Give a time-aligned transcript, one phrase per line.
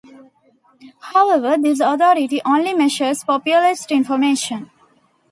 [1.13, 4.71] However, this authority only measures populist information.